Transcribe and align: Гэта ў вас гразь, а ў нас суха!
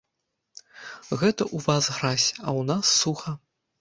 Гэта 1.19 1.43
ў 1.55 1.57
вас 1.67 1.83
гразь, 1.99 2.27
а 2.47 2.49
ў 2.59 2.67
нас 2.71 2.85
суха! 3.03 3.31